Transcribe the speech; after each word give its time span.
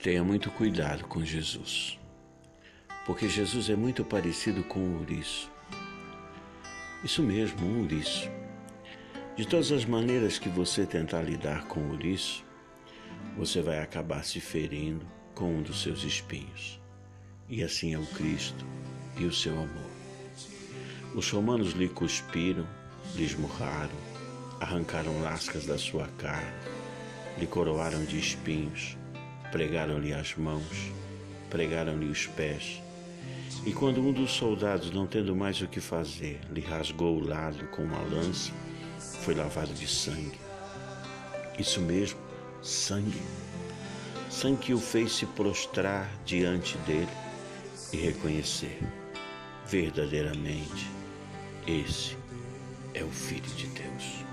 Tenha 0.00 0.22
muito 0.22 0.48
cuidado 0.52 1.08
com 1.08 1.24
Jesus, 1.24 1.98
porque 3.04 3.28
Jesus 3.28 3.68
é 3.68 3.74
muito 3.74 4.04
parecido 4.04 4.62
com 4.62 4.78
o 4.78 4.98
ouriço. 4.98 5.50
Isso 7.02 7.20
mesmo, 7.20 7.66
um 7.66 7.80
ouriço. 7.80 8.30
De 9.34 9.44
todas 9.44 9.72
as 9.72 9.84
maneiras 9.84 10.38
que 10.38 10.48
você 10.48 10.86
tentar 10.86 11.22
lidar 11.22 11.64
com 11.64 11.80
o 11.80 11.90
ouriço, 11.90 12.44
você 13.36 13.60
vai 13.60 13.80
acabar 13.80 14.24
se 14.24 14.38
ferindo 14.38 15.04
com 15.34 15.56
um 15.56 15.62
dos 15.62 15.82
seus 15.82 16.04
espinhos. 16.04 16.80
E 17.48 17.64
assim 17.64 17.92
é 17.92 17.98
o 17.98 18.06
Cristo 18.06 18.64
e 19.16 19.24
o 19.24 19.32
seu 19.32 19.52
amor. 19.52 19.90
Os 21.12 21.28
romanos 21.28 21.72
lhe 21.72 21.88
cuspiram, 21.88 22.68
lhe 23.16 23.24
esmurraram, 23.24 23.96
arrancaram 24.60 25.20
lascas 25.22 25.66
da 25.66 25.76
sua 25.76 26.06
carne, 26.18 26.52
lhe 27.36 27.48
coroaram 27.48 28.04
de 28.04 28.16
espinhos, 28.16 28.96
Pregaram-lhe 29.50 30.12
as 30.12 30.34
mãos, 30.36 30.92
pregaram-lhe 31.48 32.06
os 32.06 32.26
pés. 32.26 32.82
E 33.64 33.72
quando 33.72 34.00
um 34.00 34.12
dos 34.12 34.30
soldados, 34.32 34.90
não 34.90 35.06
tendo 35.06 35.34
mais 35.34 35.60
o 35.60 35.66
que 35.66 35.80
fazer, 35.80 36.40
lhe 36.50 36.60
rasgou 36.60 37.16
o 37.16 37.26
lado 37.26 37.66
com 37.68 37.82
uma 37.82 38.00
lança, 38.02 38.52
foi 39.22 39.34
lavado 39.34 39.72
de 39.72 39.86
sangue. 39.86 40.38
Isso 41.58 41.80
mesmo, 41.80 42.18
sangue. 42.62 43.22
Sangue 44.30 44.58
que 44.58 44.74
o 44.74 44.78
fez 44.78 45.12
se 45.12 45.26
prostrar 45.26 46.08
diante 46.24 46.76
dele 46.78 47.08
e 47.92 47.96
reconhecer: 47.96 48.78
verdadeiramente, 49.66 50.88
esse 51.66 52.16
é 52.94 53.02
o 53.02 53.10
Filho 53.10 53.50
de 53.56 53.66
Deus. 53.66 54.24